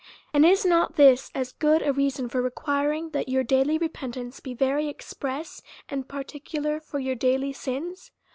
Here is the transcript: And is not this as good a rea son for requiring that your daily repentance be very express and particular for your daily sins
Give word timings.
And 0.33 0.47
is 0.47 0.65
not 0.65 0.95
this 0.95 1.29
as 1.35 1.51
good 1.51 1.83
a 1.83 1.93
rea 1.93 2.09
son 2.09 2.27
for 2.27 2.41
requiring 2.41 3.11
that 3.11 3.29
your 3.29 3.43
daily 3.43 3.77
repentance 3.77 4.39
be 4.39 4.55
very 4.55 4.87
express 4.87 5.61
and 5.89 6.07
particular 6.09 6.79
for 6.79 6.97
your 6.97 7.13
daily 7.13 7.53
sins 7.53 8.09